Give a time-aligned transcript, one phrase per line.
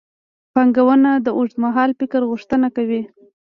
[0.53, 3.01] پانګونه د اوږدمهال فکر غوښتنه کوي.